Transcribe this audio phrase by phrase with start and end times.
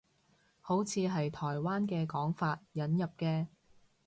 [0.61, 3.45] 好似係台灣嘅講法，引入嘅